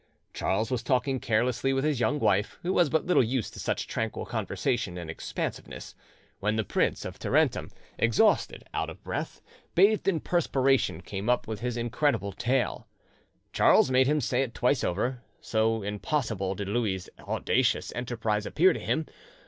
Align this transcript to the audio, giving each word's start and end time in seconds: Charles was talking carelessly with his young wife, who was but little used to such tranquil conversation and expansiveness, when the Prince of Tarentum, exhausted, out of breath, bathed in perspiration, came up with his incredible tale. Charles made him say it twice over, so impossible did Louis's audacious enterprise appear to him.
Charles 0.33 0.71
was 0.71 0.81
talking 0.81 1.19
carelessly 1.19 1.73
with 1.73 1.83
his 1.83 1.99
young 1.99 2.17
wife, 2.17 2.57
who 2.63 2.73
was 2.73 2.89
but 2.89 3.05
little 3.05 3.21
used 3.21 3.53
to 3.53 3.59
such 3.59 3.85
tranquil 3.85 4.25
conversation 4.25 4.97
and 4.97 5.11
expansiveness, 5.11 5.93
when 6.39 6.55
the 6.55 6.63
Prince 6.63 7.05
of 7.05 7.19
Tarentum, 7.19 7.69
exhausted, 7.99 8.63
out 8.73 8.89
of 8.89 9.03
breath, 9.03 9.43
bathed 9.75 10.07
in 10.07 10.19
perspiration, 10.19 11.01
came 11.01 11.29
up 11.29 11.47
with 11.47 11.59
his 11.59 11.77
incredible 11.77 12.31
tale. 12.31 12.87
Charles 13.53 13.91
made 13.91 14.07
him 14.07 14.21
say 14.21 14.41
it 14.41 14.55
twice 14.55 14.83
over, 14.83 15.21
so 15.39 15.83
impossible 15.83 16.55
did 16.55 16.67
Louis's 16.67 17.07
audacious 17.19 17.93
enterprise 17.93 18.47
appear 18.47 18.73
to 18.73 18.79
him. 18.79 19.05